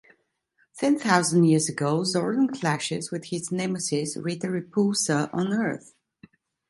Ten 0.77 0.97
thousand 0.97 1.43
years 1.43 1.69
ago, 1.69 1.99
Zordon 2.01 2.51
clashes 2.59 3.11
with 3.11 3.25
his 3.25 3.51
nemesis, 3.51 4.17
Rita 4.17 4.47
Repulsa, 4.47 5.29
on 5.31 5.53
Earth. 5.53 5.93